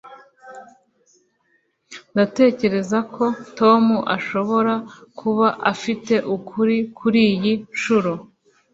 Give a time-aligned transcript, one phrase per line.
[2.13, 3.25] ndatekereza ko
[3.59, 3.83] tom
[4.15, 4.73] ashobora
[5.19, 8.11] kuba afite ukuri kuriyi nshuro